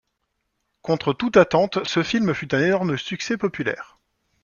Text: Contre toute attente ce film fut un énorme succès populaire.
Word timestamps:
Contre 0.81 1.13
toute 1.13 1.37
attente 1.37 1.85
ce 1.87 2.01
film 2.01 2.33
fut 2.33 2.55
un 2.55 2.59
énorme 2.59 2.97
succès 2.97 3.37
populaire. 3.37 3.99